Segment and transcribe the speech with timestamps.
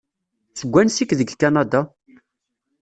[0.59, 1.81] Seg wansi-k deg Kanada?